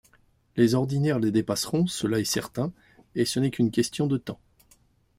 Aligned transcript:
Les 0.57 0.73
Ordinaires 0.73 1.19
les 1.19 1.29
dépasseront, 1.29 1.85
cela 1.85 2.17
est 2.19 2.25
certain, 2.25 2.73
et 3.13 3.23
ce 3.23 3.39
n'est 3.39 3.51
qu'une 3.51 3.69
question 3.69 4.07
de 4.07 4.17
temps. 4.17 4.39